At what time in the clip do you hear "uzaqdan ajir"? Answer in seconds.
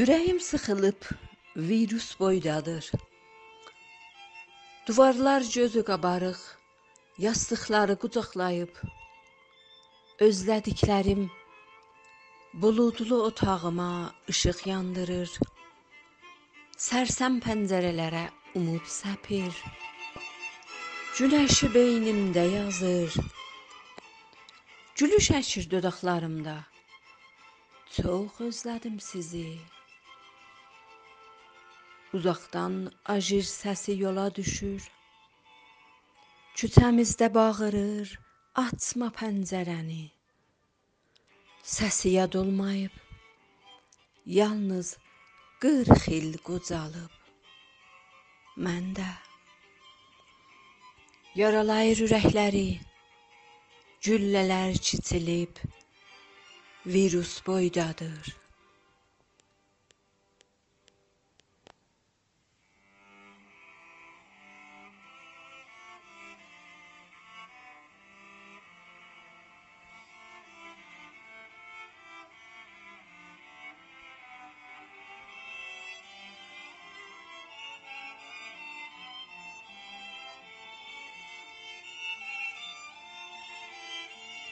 32.16-33.46